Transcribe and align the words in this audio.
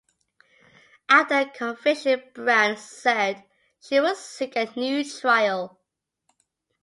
After 1.09 1.43
the 1.43 1.51
conviction, 1.51 2.23
Brown 2.33 2.75
said 2.75 3.43
she 3.79 3.99
would 3.99 4.17
seek 4.17 4.55
a 4.55 4.67
new 4.75 5.03
trial. 5.07 5.79